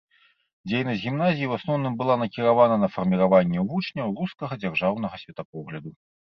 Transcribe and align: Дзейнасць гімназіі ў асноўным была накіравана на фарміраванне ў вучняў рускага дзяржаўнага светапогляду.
Дзейнасць 0.69 1.03
гімназіі 1.03 1.45
ў 1.49 1.53
асноўным 1.61 1.93
была 1.99 2.15
накіравана 2.23 2.79
на 2.85 2.91
фарміраванне 2.95 3.59
ў 3.65 3.69
вучняў 3.75 4.07
рускага 4.23 4.53
дзяржаўнага 4.67 5.15
светапогляду. 5.25 5.97